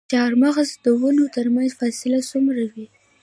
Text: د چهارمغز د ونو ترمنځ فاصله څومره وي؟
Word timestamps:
د 0.03 0.03
چهارمغز 0.13 0.69
د 0.85 0.85
ونو 1.01 1.23
ترمنځ 1.35 1.69
فاصله 1.79 2.19
څومره 2.31 2.63
وي؟ 2.71 2.85